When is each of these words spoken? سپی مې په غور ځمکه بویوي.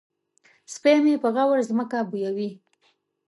سپی 0.73 0.97
مې 1.03 1.15
په 1.23 1.29
غور 1.35 1.59
ځمکه 1.69 1.97
بویوي. 2.09 2.49